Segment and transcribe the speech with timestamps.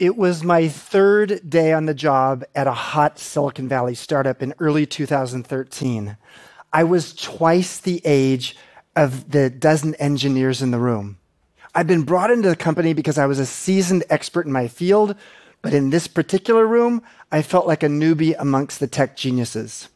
[0.00, 4.52] It was my third day on the job at a hot Silicon Valley startup in
[4.58, 6.16] early 2013.
[6.72, 8.56] I was twice the age
[8.96, 11.18] of the dozen engineers in the room.
[11.76, 15.14] I'd been brought into the company because I was a seasoned expert in my field,
[15.62, 17.00] but in this particular room,
[17.30, 19.88] I felt like a newbie amongst the tech geniuses.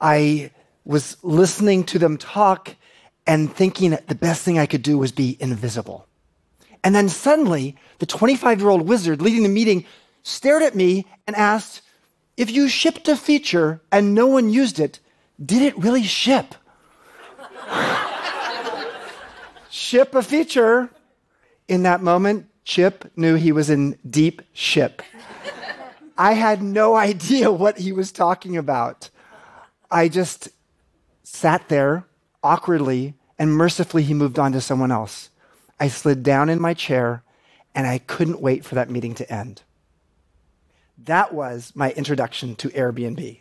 [0.00, 0.50] I
[0.84, 2.74] was listening to them talk
[3.24, 6.08] and thinking the best thing I could do was be invisible.
[6.84, 9.86] And then suddenly, the 25 year old wizard leading the meeting
[10.22, 11.80] stared at me and asked,
[12.36, 15.00] If you shipped a feature and no one used it,
[15.44, 16.54] did it really ship?
[19.70, 20.90] ship a feature.
[21.66, 25.02] In that moment, Chip knew he was in deep ship.
[26.16, 29.10] I had no idea what he was talking about.
[29.90, 30.50] I just
[31.22, 32.04] sat there
[32.42, 35.30] awkwardly, and mercifully, he moved on to someone else.
[35.78, 37.22] I slid down in my chair,
[37.74, 39.62] and I couldn't wait for that meeting to end.
[40.98, 43.40] That was my introduction to Airbnb.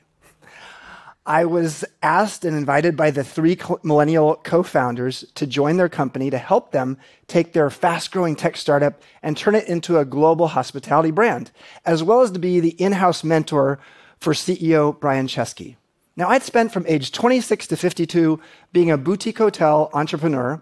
[1.26, 6.30] I was asked and invited by the three millennial co founders to join their company
[6.30, 10.48] to help them take their fast growing tech startup and turn it into a global
[10.48, 11.52] hospitality brand,
[11.86, 13.80] as well as to be the in house mentor
[14.20, 15.78] for CEO Brian Chesky.
[16.17, 18.39] Now, I'd spent from age 26 to 52
[18.73, 20.61] being a boutique hotel entrepreneur,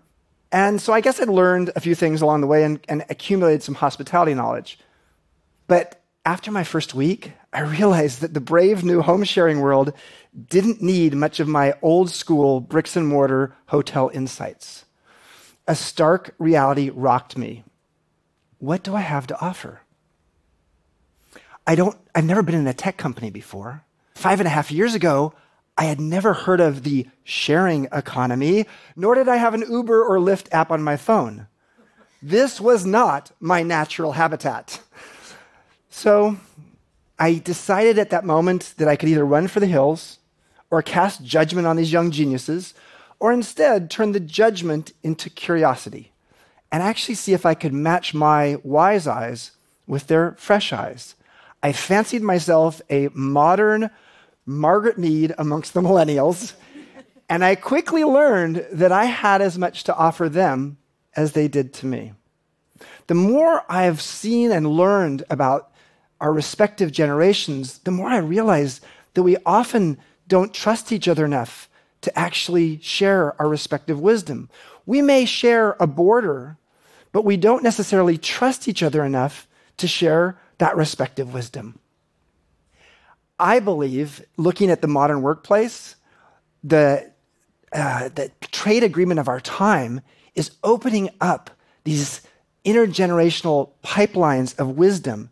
[0.52, 3.64] and so I guess I'd learned a few things along the way and, and accumulated
[3.64, 4.78] some hospitality knowledge.
[5.68, 9.94] But after my first week, I realized that the brave new home sharing world
[10.50, 14.86] didn't need much of my old school bricks and mortar hotel insights.
[15.68, 17.64] A stark reality rocked me.
[18.60, 19.82] What do I have to offer?
[21.66, 23.84] I don't, I've never been in a tech company before.
[24.16, 25.34] Five and a half years ago,
[25.82, 30.20] I had never heard of the sharing economy, nor did I have an Uber or
[30.20, 31.48] Lyft app on my phone.
[32.22, 34.80] This was not my natural habitat.
[35.90, 36.38] So
[37.18, 40.20] I decided at that moment that I could either run for the hills
[40.70, 42.76] or cast judgment on these young geniuses,
[43.20, 46.12] or instead turn the judgment into curiosity
[46.72, 49.50] and actually see if I could match my wise eyes
[49.88, 51.16] with their fresh eyes.
[51.64, 53.90] I fancied myself a modern
[54.52, 56.54] Margaret Mead amongst the millennials,
[57.30, 60.78] and I quickly learned that I had as much to offer them
[61.16, 62.14] as they did to me.
[63.08, 65.72] The more I have seen and learned about
[66.20, 68.82] our respective generations, the more I realize
[69.14, 69.98] that we often
[70.28, 71.70] don't trust each other enough
[72.02, 74.50] to actually share our respective wisdom.
[74.86, 76.58] We may share a border,
[77.12, 79.48] but we don't necessarily trust each other enough
[79.78, 81.80] to share that respective wisdom.
[83.42, 85.96] I believe, looking at the modern workplace,
[86.64, 87.12] the,
[87.74, 90.02] uh, the trade agreement of our time
[90.36, 91.50] is opening up
[91.84, 92.22] these
[92.64, 95.32] intergenerational pipelines of wisdom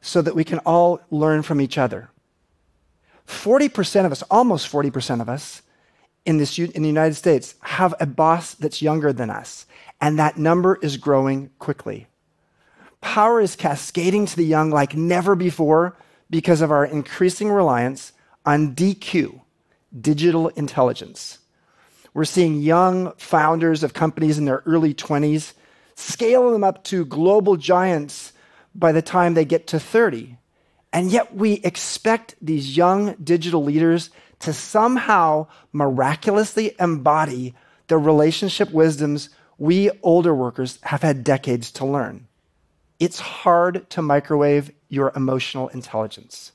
[0.00, 2.08] so that we can all learn from each other.
[3.26, 5.60] 40% of us, almost 40% of us
[6.24, 9.66] in, this, in the United States, have a boss that's younger than us,
[10.00, 12.06] and that number is growing quickly.
[13.02, 15.96] Power is cascading to the young like never before
[16.30, 18.12] because of our increasing reliance
[18.46, 19.40] on DQ,
[20.00, 21.38] digital intelligence.
[22.14, 25.52] We're seeing young founders of companies in their early 20s
[25.96, 28.32] scale them up to global giants
[28.74, 30.36] by the time they get to 30.
[30.92, 37.54] And yet we expect these young digital leaders to somehow miraculously embody
[37.88, 42.26] the relationship wisdoms we older workers have had decades to learn.
[42.98, 46.52] It's hard to microwave your emotional intelligence.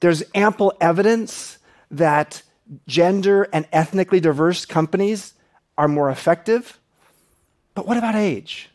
[0.00, 1.58] There's ample evidence
[1.90, 2.42] that
[2.86, 5.34] gender and ethnically diverse companies
[5.78, 6.78] are more effective.
[7.74, 8.68] But what about age?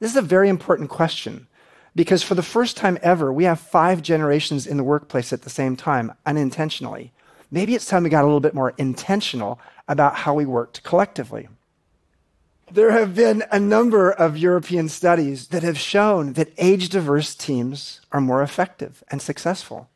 [0.00, 1.46] This is a very important question
[1.94, 5.50] because for the first time ever, we have five generations in the workplace at the
[5.50, 7.12] same time, unintentionally.
[7.50, 11.48] Maybe it's time we got a little bit more intentional about how we worked collectively.
[12.70, 18.00] There have been a number of European studies that have shown that age diverse teams
[18.10, 19.88] are more effective and successful.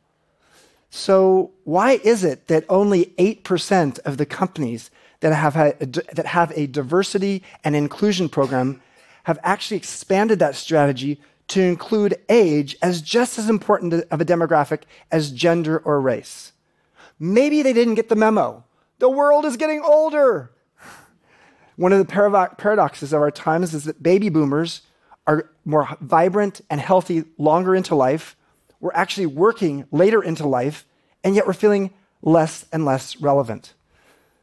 [0.91, 4.89] So, why is it that only 8% of the companies
[5.19, 5.73] that have, a,
[6.13, 8.81] that have a diversity and inclusion program
[9.23, 14.83] have actually expanded that strategy to include age as just as important of a demographic
[15.11, 16.53] as gender or race.
[17.19, 18.63] Maybe they didn't get the memo.
[18.99, 20.51] The world is getting older.
[21.79, 24.81] One of the paradoxes of our times is that baby boomers
[25.25, 28.35] are more vibrant and healthy longer into life.
[28.81, 30.85] We're actually working later into life,
[31.23, 31.91] and yet we're feeling
[32.21, 33.75] less and less relevant.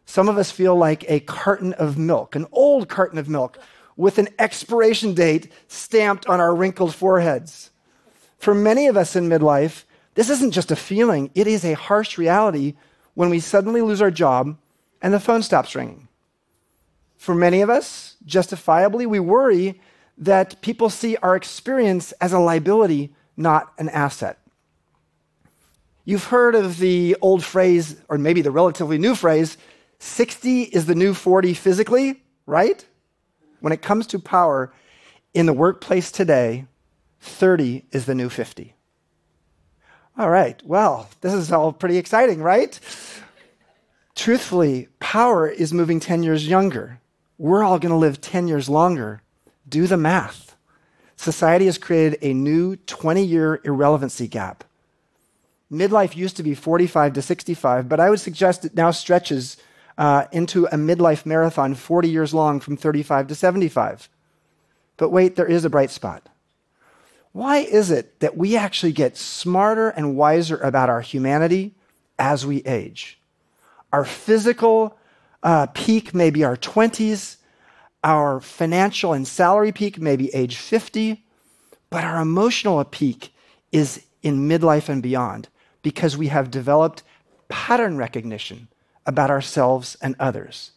[0.06, 3.58] Some of us feel like a carton of milk, an old carton of milk,
[3.98, 7.68] with an expiration date stamped on our wrinkled foreheads.
[8.38, 9.84] For many of us in midlife,
[10.14, 12.76] this isn't just a feeling, it is a harsh reality
[13.12, 14.56] when we suddenly lose our job
[15.02, 16.05] and the phone stops ringing.
[17.16, 19.80] For many of us, justifiably, we worry
[20.18, 24.38] that people see our experience as a liability, not an asset.
[26.04, 29.56] You've heard of the old phrase, or maybe the relatively new phrase
[29.98, 32.84] 60 is the new 40 physically, right?
[33.60, 34.72] When it comes to power
[35.34, 36.66] in the workplace today,
[37.20, 38.74] 30 is the new 50.
[40.18, 42.78] All right, well, this is all pretty exciting, right?
[44.14, 47.00] Truthfully, power is moving 10 years younger.
[47.38, 49.20] We're all going to live 10 years longer.
[49.68, 50.56] Do the math.
[51.16, 54.64] Society has created a new 20 year irrelevancy gap.
[55.70, 59.56] Midlife used to be 45 to 65, but I would suggest it now stretches
[59.98, 64.08] uh, into a midlife marathon 40 years long from 35 to 75.
[64.96, 66.28] But wait, there is a bright spot.
[67.32, 71.74] Why is it that we actually get smarter and wiser about our humanity
[72.18, 73.18] as we age?
[73.92, 74.96] Our physical
[75.42, 77.36] uh, peak may be our 20s,
[78.02, 81.24] our financial and salary peak may be age 50,
[81.90, 83.32] but our emotional peak
[83.72, 85.48] is in midlife and beyond
[85.82, 87.02] because we have developed
[87.48, 88.68] pattern recognition
[89.06, 90.72] about ourselves and others.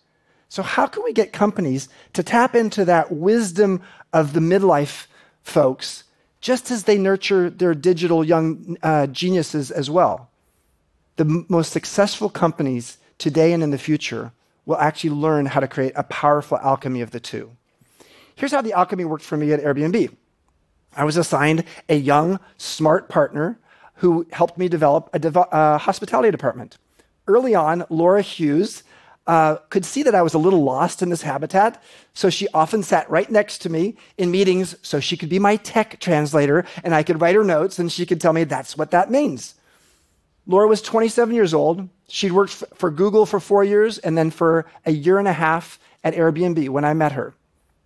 [0.49, 3.81] So, how can we get companies to tap into that wisdom
[4.13, 5.05] of the midlife
[5.43, 6.03] folks
[6.41, 10.29] just as they nurture their digital young uh, geniuses as well?
[11.17, 14.31] The most successful companies today and in the future
[14.69, 17.51] will actually learn how to create a powerful alchemy of the two.
[18.35, 20.15] Here's how the alchemy worked for me at Airbnb
[20.95, 23.59] I was assigned a young, smart partner
[23.95, 26.77] who helped me develop a dev- uh, hospitality department
[27.29, 28.83] early on, Laura Hughes
[29.27, 31.81] uh, could see that I was a little lost in this habitat,
[32.13, 35.55] so she often sat right next to me in meetings so she could be my
[35.57, 38.91] tech translator and I could write her notes and she could tell me that's what
[38.91, 39.53] that means.
[40.49, 41.87] Laura was 27 years old.
[42.07, 45.79] She'd worked for Google for four years and then for a year and a half
[46.03, 47.35] at Airbnb when I met her.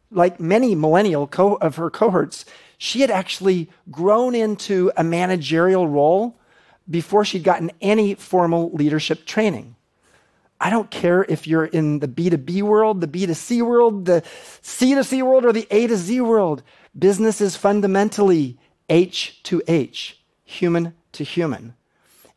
[0.09, 2.45] Like many millennial co- of her cohorts,
[2.77, 6.39] she had actually grown into a managerial role
[6.89, 9.75] before she'd gotten any formal leadership training.
[10.61, 14.23] I don't care if you're in the B2B world, the B2C world, the
[14.61, 16.63] C to C world, or the A to Z world.
[16.97, 18.57] Business is fundamentally
[18.89, 21.73] H to H, human to human.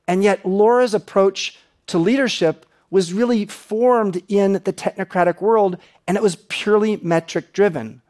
[0.06, 1.58] And yet, Laura's approach
[1.88, 5.76] to leadership was really formed in the technocratic world,
[6.06, 8.02] and it was purely metric driven.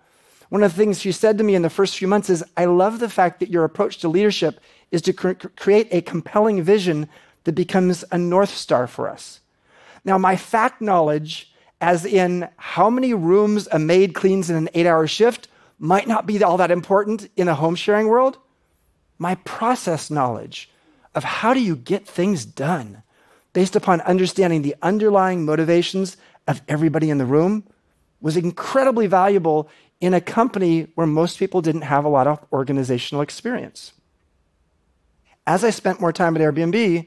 [0.49, 2.67] One of the things she said to me in the first few months is I
[2.67, 4.61] love the fact that your approach to leadership
[4.91, 7.09] is to cr- create a compelling vision
[7.45, 9.41] that becomes a North Star for us.
[10.05, 14.87] Now, my fact knowledge, as in how many rooms a maid cleans in an eight
[14.87, 18.39] hour shift, might not be all that important in a home sharing world.
[19.19, 20.71] My process knowledge
[21.17, 23.03] of how do you get things done
[23.53, 26.17] based upon understanding the underlying motivations
[26.47, 27.65] of everybody in the room
[28.21, 29.69] was incredibly valuable
[30.01, 33.93] in a company where most people didn't have a lot of organizational experience
[35.47, 37.07] as I spent more time at Airbnb,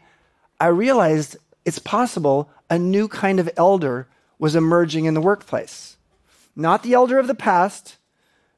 [0.60, 4.08] I realized it's possible a new kind of elder
[4.38, 5.98] was emerging in the workplace.
[6.56, 7.98] Not the elder of the past,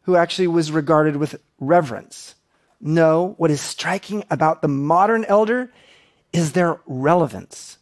[0.03, 2.36] who actually was regarded with reverence.
[2.82, 5.72] No, what is striking about the modern elder
[6.34, 7.78] is their relevance,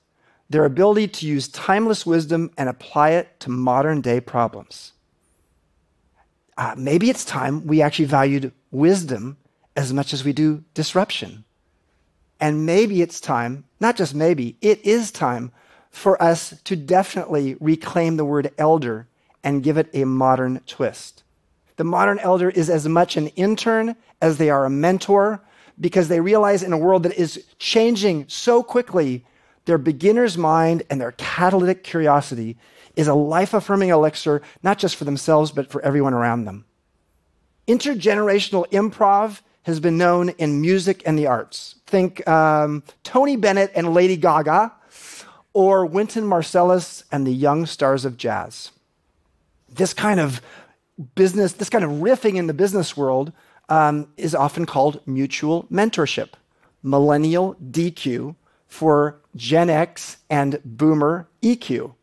[0.49, 4.91] their ability to use timeless wisdom and apply it to modern day problems.
[6.57, 9.37] Uh, maybe it's time we actually valued wisdom
[9.77, 11.45] as much as we do disruption.
[12.41, 15.53] And maybe it's time, not just maybe, it is time
[15.89, 19.07] for us to definitely reclaim the word elder
[19.43, 21.23] and give it a modern twist.
[21.79, 25.39] The modern elder is as much an intern as they are a mentor
[25.79, 29.23] because they realize in a world that is changing so quickly,
[29.63, 32.57] their beginner's mind and their catalytic curiosity
[32.97, 36.65] is a life affirming elixir, not just for themselves, but for everyone around them.
[37.65, 41.75] Intergenerational improv has been known in music and the arts.
[41.87, 44.73] Think um, Tony Bennett and Lady Gaga,
[45.53, 48.71] or Wynton Marsalis and the young stars of jazz.
[49.69, 50.41] This kind of
[51.15, 53.31] business, this kind of riffing in the business world
[53.69, 56.29] um, is often called mutual mentorship,
[56.83, 58.35] millennial DQ
[58.67, 61.93] for Gen X and boomer EQ.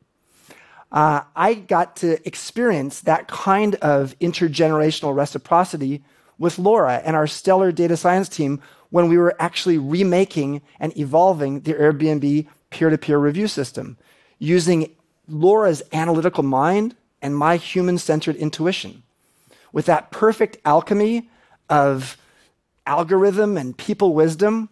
[0.92, 6.02] Uh, I got to experience that kind of intergenerational reciprocity
[6.38, 8.60] with Laura and our stellar data science team
[8.90, 13.98] when we were actually remaking and evolving the Airbnb peer to peer review system
[14.38, 14.94] using
[15.28, 19.02] Laura's analytical mind and my human centered intuition.
[19.72, 21.28] with that perfect alchemy
[21.68, 22.16] of
[22.86, 24.70] algorithm and people wisdom,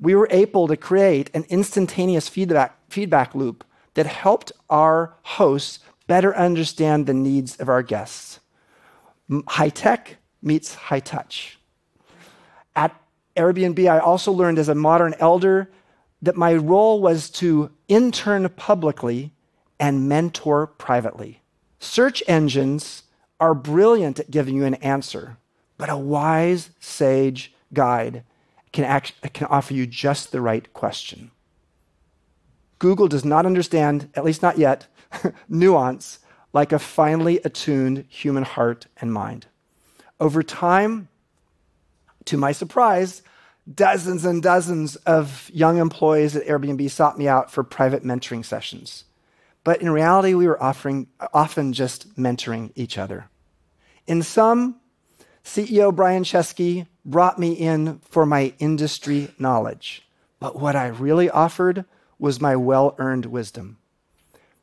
[0.00, 3.62] we were able to create an instantaneous feedback, feedback loop
[3.94, 5.78] that helped our hosts
[6.08, 8.40] better understand the needs of our guests.
[9.46, 11.58] High tech meets high touch.
[12.74, 13.00] At
[13.36, 15.70] Airbnb, I also learned as a modern elder
[16.22, 19.32] that my role was to intern publicly
[19.78, 21.39] and mentor privately.
[21.80, 23.04] Search engines
[23.40, 25.38] are brilliant at giving you an answer,
[25.78, 28.22] but a wise sage guide
[28.70, 31.30] can, act, can offer you just the right question.
[32.78, 34.86] Google does not understand, at least not yet,
[35.48, 36.18] nuance
[36.52, 39.46] like a finely attuned human heart and mind.
[40.20, 41.08] Over time,
[42.26, 43.22] to my surprise,
[43.72, 49.04] dozens and dozens of young employees at Airbnb sought me out for private mentoring sessions.
[49.62, 53.28] But in reality, we were offering, often just mentoring each other.
[54.06, 54.80] In sum,
[55.44, 60.06] CEO Brian Chesky brought me in for my industry knowledge.
[60.38, 61.84] But what I really offered
[62.18, 63.78] was my well earned wisdom.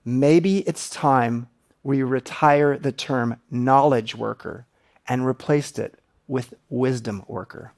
[0.04, 1.48] Maybe it's time
[1.84, 4.66] we retire the term knowledge worker
[5.08, 7.72] and replaced it with wisdom worker.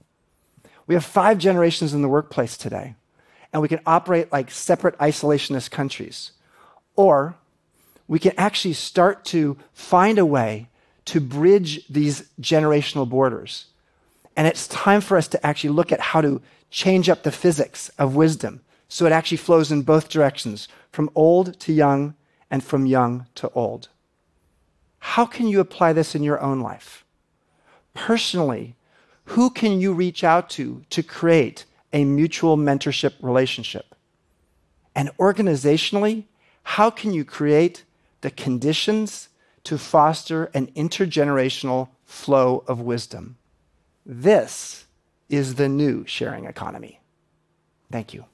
[0.88, 2.96] We have five generations in the workplace today,
[3.54, 6.32] and we can operate like separate isolationist countries.
[7.00, 7.36] Or
[8.10, 10.68] we can actually start to find a way
[11.06, 13.68] to bridge these generational borders.
[14.36, 17.88] And it's time for us to actually look at how to change up the physics
[17.98, 22.15] of wisdom so it actually flows in both directions, from old to young
[22.51, 23.88] and from young to old.
[25.00, 27.06] How can you apply this in your own life?
[27.94, 28.75] Personally,
[29.24, 31.63] who can you reach out to to create
[31.94, 33.96] a mutual mentorship relationship?
[34.94, 36.25] And organizationally,
[36.74, 37.84] how can you create
[38.22, 39.30] the conditions
[39.64, 43.38] to foster an intergenerational flow of wisdom?
[44.06, 44.86] This
[45.30, 47.02] is the new sharing economy.
[47.92, 48.26] Thank you.